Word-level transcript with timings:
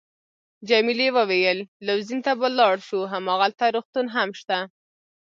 جميلې 0.69 1.07
وويل:: 1.17 1.59
لوزین 1.85 2.19
ته 2.25 2.31
به 2.39 2.43
ولاړ 2.51 2.75
شو، 2.87 2.99
هماغلته 3.13 3.65
روغتون 3.75 4.05
هم 4.15 4.29
شته. 4.39 4.57